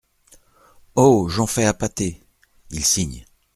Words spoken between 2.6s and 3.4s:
il signe.